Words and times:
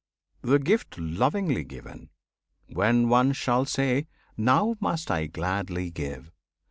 The 0.41 0.57
gift 0.57 0.97
lovingly 0.97 1.63
given, 1.63 2.09
when 2.73 3.07
one 3.07 3.33
shall 3.33 3.65
say 3.65 4.07
"Now 4.35 4.75
must 4.79 5.11
I 5.11 5.27
gladly 5.27 5.91
give!" 5.91 6.31